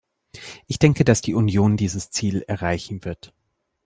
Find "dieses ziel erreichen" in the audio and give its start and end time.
1.77-3.05